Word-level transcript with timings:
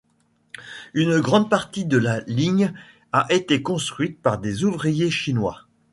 Une 0.95 1.19
grande 1.19 1.47
partie 1.47 1.85
de 1.85 1.99
la 1.99 2.21
ligne 2.21 2.73
a 3.11 3.27
été 3.31 3.61
construite 3.61 4.19
par 4.19 4.39
des 4.39 4.63
ouvriers 4.63 5.11
chinois. 5.11 5.67